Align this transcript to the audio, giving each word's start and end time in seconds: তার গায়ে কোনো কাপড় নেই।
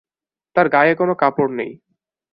তার 0.55 0.67
গায়ে 0.69 0.93
কোনো 0.95 1.13
কাপড় 1.15 1.51
নেই। 1.55 1.71